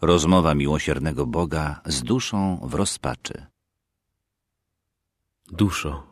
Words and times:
Rozmowa 0.00 0.54
miłosiernego 0.54 1.26
Boga 1.26 1.80
z 1.86 2.02
duszą 2.02 2.60
w 2.62 2.74
rozpaczy. 2.74 3.46
Duszo, 5.52 6.02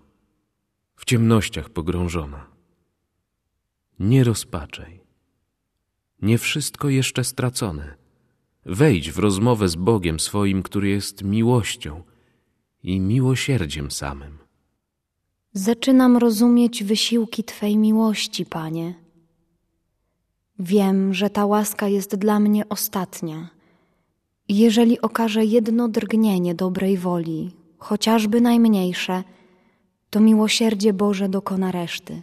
w 0.96 1.04
ciemnościach 1.04 1.70
pogrążona, 1.70 2.46
nie 3.98 4.24
rozpaczaj. 4.24 5.00
Nie 6.22 6.38
wszystko 6.38 6.88
jeszcze 6.88 7.24
stracone. 7.24 7.94
Wejdź 8.64 9.12
w 9.12 9.18
rozmowę 9.18 9.68
z 9.68 9.76
Bogiem 9.76 10.20
swoim, 10.20 10.62
który 10.62 10.88
jest 10.88 11.22
miłością 11.22 12.02
i 12.82 13.00
miłosierdziem 13.00 13.90
samym. 13.90 14.38
Zaczynam 15.52 16.16
rozumieć 16.16 16.84
wysiłki 16.84 17.44
Twej 17.44 17.76
miłości, 17.76 18.46
Panie. 18.46 18.94
Wiem, 20.58 21.14
że 21.14 21.30
ta 21.30 21.46
łaska 21.46 21.88
jest 21.88 22.16
dla 22.16 22.40
mnie 22.40 22.68
ostatnia. 22.68 23.55
Jeżeli 24.48 25.00
okaże 25.00 25.44
jedno 25.44 25.88
drgnienie 25.88 26.54
dobrej 26.54 26.98
woli, 26.98 27.50
chociażby 27.78 28.40
najmniejsze, 28.40 29.24
to 30.10 30.20
miłosierdzie 30.20 30.92
Boże 30.92 31.28
dokona 31.28 31.72
reszty. 31.72 32.22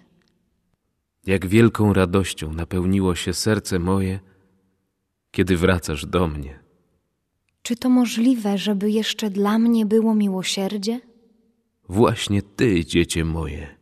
Jak 1.25 1.47
wielką 1.47 1.93
radością 1.93 2.53
napełniło 2.53 3.15
się 3.15 3.33
serce 3.33 3.79
moje, 3.79 4.19
kiedy 5.31 5.57
wracasz 5.57 6.05
do 6.05 6.27
mnie. 6.27 6.59
Czy 7.61 7.75
to 7.75 7.89
możliwe, 7.89 8.57
żeby 8.57 8.91
jeszcze 8.91 9.29
dla 9.29 9.59
mnie 9.59 9.85
było 9.85 10.15
miłosierdzie? 10.15 11.01
Właśnie 11.89 12.41
Ty, 12.41 12.85
dziecię 12.85 13.25
moje, 13.25 13.75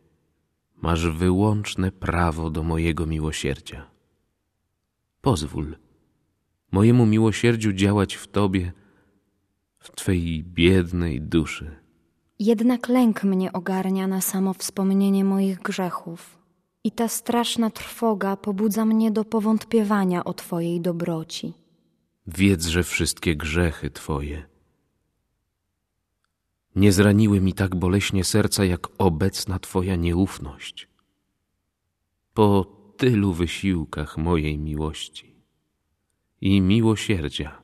masz 0.76 1.08
wyłączne 1.08 1.92
prawo 1.92 2.50
do 2.50 2.64
mojego 2.64 3.06
miłosierdzia. 3.06 3.92
Pozwól 5.22 5.76
mojemu 6.72 7.06
miłosierdziu 7.06 7.74
działać 7.74 8.16
w 8.16 8.28
Tobie, 8.28 8.74
w 9.80 9.92
Twej 9.92 10.44
biednej 10.44 11.22
duszy. 11.22 11.76
Jednak 12.40 12.90
lęk 12.90 13.24
mnie 13.24 13.54
ogarnia 13.54 14.08
na 14.08 14.22
samo 14.22 14.54
wspomnienie 14.54 15.26
moich 15.26 15.60
grzechów 15.60 16.38
i 16.84 16.92
ta 16.92 17.08
straszna 17.08 17.70
trwoga 17.70 18.38
pobudza 18.38 18.86
mnie 18.86 19.12
do 19.12 19.26
powątpiewania 19.26 20.24
o 20.24 20.34
Twojej 20.34 20.82
dobroci. 20.82 21.54
Wiedz, 22.28 22.66
że 22.66 22.84
wszystkie 22.84 23.36
grzechy 23.36 23.92
Twoje 23.92 24.52
nie 26.76 26.92
zraniły 26.92 27.42
mi 27.42 27.54
tak 27.54 27.76
boleśnie 27.76 28.24
serca, 28.24 28.66
jak 28.66 28.88
obecna 28.98 29.60
Twoja 29.60 29.96
nieufność. 29.96 30.88
Po 32.34 32.66
tylu 32.98 33.34
wysiłkach 33.34 34.18
mojej 34.18 34.60
miłości 34.60 35.31
i 36.42 36.62
miłosierdzia 36.62 37.62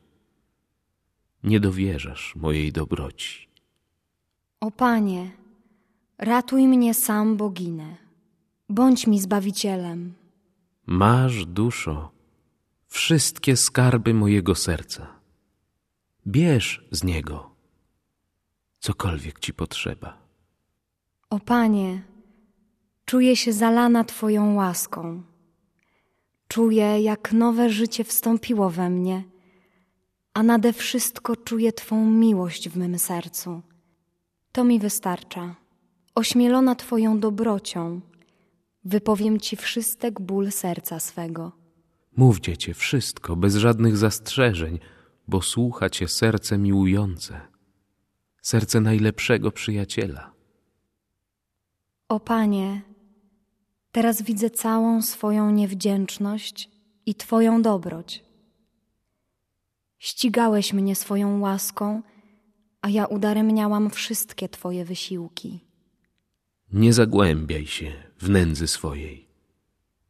nie 1.43 1.59
dowierzasz 1.59 2.35
mojej 2.35 2.71
dobroci. 2.71 3.47
O 4.59 4.71
Panie, 4.71 5.31
ratuj 6.17 6.67
mnie 6.67 6.93
sam, 6.93 7.37
boginę. 7.37 7.95
Bądź 8.69 9.07
mi 9.07 9.19
zbawicielem. 9.19 10.13
Masz, 10.85 11.45
duszo, 11.45 12.11
wszystkie 12.87 13.57
skarby 13.57 14.13
mojego 14.13 14.55
serca. 14.55 15.07
Bierz 16.27 16.87
z 16.91 17.03
niego 17.03 17.57
cokolwiek 18.79 19.39
ci 19.39 19.53
potrzeba. 19.53 20.17
O 21.29 21.39
Panie, 21.39 22.03
czuję 23.05 23.35
się 23.35 23.53
zalana 23.53 24.03
Twoją 24.03 24.55
łaską. 24.55 25.23
Czuję, 26.47 27.01
jak 27.01 27.33
nowe 27.33 27.69
życie 27.69 28.03
wstąpiło 28.03 28.69
we 28.69 28.89
mnie, 28.89 29.23
a 30.33 30.43
nade 30.43 30.73
wszystko 30.73 31.35
czuję 31.35 31.73
Twą 31.73 32.11
miłość 32.11 32.69
w 32.69 32.77
mym 32.77 32.99
sercu. 32.99 33.61
To 34.51 34.63
mi 34.63 34.79
wystarcza. 34.79 35.55
Ośmielona 36.15 36.75
Twoją 36.75 37.19
dobrocią, 37.19 38.01
wypowiem 38.83 39.39
Ci 39.39 39.55
wszystek 39.55 40.21
ból 40.21 40.51
serca 40.51 40.99
swego. 40.99 41.51
Mów, 42.17 42.39
dziecię, 42.39 42.73
wszystko, 42.73 43.35
bez 43.35 43.55
żadnych 43.55 43.97
zastrzeżeń, 43.97 44.79
bo 45.27 45.41
słucha 45.41 45.89
cię 45.89 46.07
serce 46.07 46.57
miłujące, 46.57 47.41
serce 48.41 48.81
najlepszego 48.81 49.51
przyjaciela. 49.51 50.33
O 52.09 52.19
Panie, 52.19 52.81
teraz 53.97 54.21
widzę 54.21 54.49
całą 54.49 55.01
swoją 55.01 55.51
niewdzięczność 55.51 56.69
i 57.05 57.15
Twoją 57.15 57.61
dobroć. 57.61 58.23
Ścigałeś 59.97 60.73
mnie 60.73 60.95
swoją 60.95 61.39
łaską, 61.39 62.01
a 62.81 62.89
ja 62.89 63.05
udaremniałam 63.05 63.89
wszystkie 63.89 64.49
Twoje 64.49 64.85
wysiłki. 64.85 65.59
Nie 66.73 66.93
zagłębiaj 66.93 67.67
się 67.67 67.93
w 68.19 68.29
nędzy 68.29 68.67
swojej. 68.67 69.27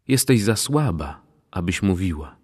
Jesteś 0.07 0.41
za 0.41 0.55
słaba, 0.55 1.21
abyś 1.51 1.81
mówiła. 1.81 2.35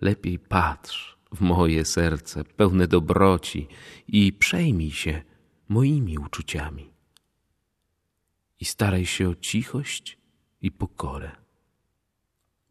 Lepiej 0.00 0.38
patrz 0.38 1.18
w 1.34 1.40
moje 1.40 1.84
serce 1.84 2.44
pełne 2.44 2.88
dobroci 2.88 3.68
i 4.08 4.32
przejmij 4.32 4.90
się 4.90 5.22
moimi 5.68 6.18
uczuciami. 6.18 6.91
I 8.62 8.64
staraj 8.64 9.06
się 9.06 9.28
o 9.28 9.34
cichość 9.34 10.18
i 10.60 10.70
pokorę. 10.70 11.30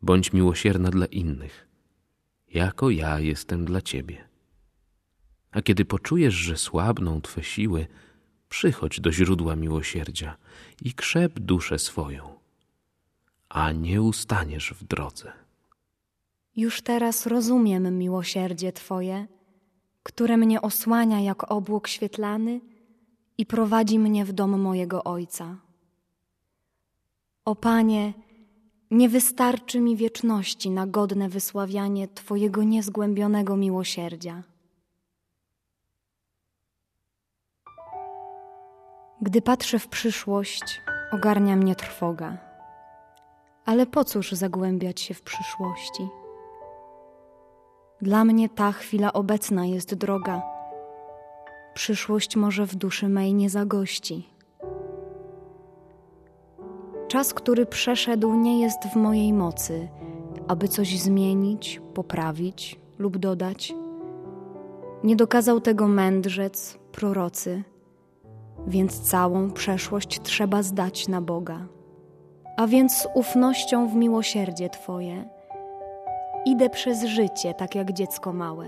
Bądź 0.01 0.33
miłosierna 0.33 0.89
dla 0.89 1.05
innych, 1.05 1.67
jako 2.47 2.89
ja 2.89 3.19
jestem 3.19 3.65
dla 3.65 3.81
ciebie. 3.81 4.27
A 5.51 5.61
kiedy 5.61 5.85
poczujesz, 5.85 6.33
że 6.33 6.57
słabną 6.57 7.21
twe 7.21 7.43
siły, 7.43 7.87
przychodź 8.49 8.99
do 8.99 9.11
źródła 9.11 9.55
miłosierdzia 9.55 10.37
i 10.81 10.93
krzep 10.93 11.39
duszę 11.39 11.79
swoją, 11.79 12.39
a 13.49 13.71
nie 13.71 14.01
ustaniesz 14.01 14.73
w 14.73 14.83
drodze. 14.83 15.31
Już 16.55 16.81
teraz 16.81 17.25
rozumiem 17.27 17.97
miłosierdzie 17.97 18.71
Twoje, 18.73 19.27
które 20.03 20.37
mnie 20.37 20.61
osłania 20.61 21.19
jak 21.19 21.51
obłok 21.51 21.87
świetlany 21.87 22.61
i 23.37 23.45
prowadzi 23.45 23.99
mnie 23.99 24.25
w 24.25 24.33
dom 24.33 24.59
mojego 24.59 25.03
Ojca. 25.03 25.70
O 27.45 27.55
Panie, 27.55 28.13
nie 28.91 29.09
wystarczy 29.09 29.79
mi 29.79 29.97
wieczności 29.97 30.69
na 30.69 30.87
godne 30.87 31.29
wysławianie 31.29 32.07
Twojego 32.07 32.63
niezgłębionego 32.63 33.57
miłosierdzia. 33.57 34.43
Gdy 39.21 39.41
patrzę 39.41 39.79
w 39.79 39.87
przyszłość, 39.87 40.81
ogarnia 41.11 41.55
mnie 41.55 41.75
trwoga. 41.75 42.37
Ale 43.65 43.85
po 43.85 44.03
cóż 44.03 44.31
zagłębiać 44.31 45.01
się 45.01 45.13
w 45.13 45.21
przyszłości? 45.21 46.07
Dla 48.01 48.25
mnie 48.25 48.49
ta 48.49 48.71
chwila 48.71 49.13
obecna 49.13 49.65
jest 49.65 49.93
droga. 49.93 50.41
Przyszłość 51.73 52.35
może 52.35 52.65
w 52.65 52.75
duszy 52.75 53.09
mej 53.09 53.33
nie 53.33 53.49
zagości. 53.49 54.30
Czas, 57.11 57.33
który 57.33 57.65
przeszedł, 57.65 58.35
nie 58.35 58.61
jest 58.61 58.83
w 58.83 58.95
mojej 58.95 59.33
mocy, 59.33 59.87
aby 60.47 60.67
coś 60.67 60.99
zmienić, 60.99 61.81
poprawić 61.93 62.79
lub 62.99 63.17
dodać. 63.17 63.73
Nie 65.03 65.15
dokazał 65.15 65.61
tego 65.61 65.87
mędrzec, 65.87 66.77
prorocy, 66.91 67.63
więc 68.67 68.99
całą 68.99 69.51
przeszłość 69.51 70.21
trzeba 70.21 70.63
zdać 70.63 71.07
na 71.07 71.21
Boga. 71.21 71.67
A 72.57 72.67
więc 72.67 72.97
z 72.97 73.07
ufnością 73.15 73.87
w 73.87 73.95
miłosierdzie 73.95 74.69
Twoje 74.69 75.29
idę 76.45 76.69
przez 76.69 77.03
życie 77.03 77.53
tak 77.53 77.75
jak 77.75 77.93
dziecko 77.93 78.33
małe. 78.33 78.65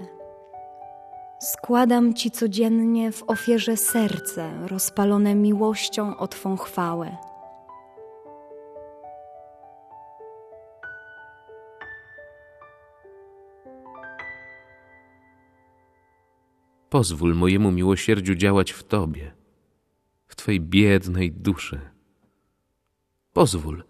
Składam 1.40 2.14
Ci 2.14 2.32
codziennie 2.32 3.12
w 3.12 3.24
ofierze 3.28 3.78
serce 3.78 4.52
rozpalone 4.68 5.36
miłością 5.36 6.18
o 6.18 6.28
Twą 6.28 6.58
chwałę. 6.58 7.33
Pozwól 16.94 17.36
mojemu 17.36 17.72
miłosierdziu 17.72 18.36
działać 18.36 18.72
w 18.72 18.84
Tobie, 18.84 19.32
w 20.26 20.36
Twej 20.36 20.60
biednej 20.60 21.32
duszy. 21.32 21.82
Pozwól, 23.34 23.84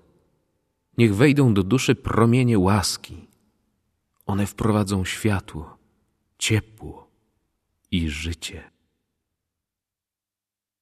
niech 0.98 1.16
wejdą 1.16 1.54
do 1.54 1.64
duszy 1.64 1.96
promienie 1.96 2.60
łaski. 2.60 3.28
One 4.26 4.46
wprowadzą 4.46 5.06
światło, 5.06 5.78
ciepło 6.38 7.12
i 7.92 8.10
życie. 8.10 8.73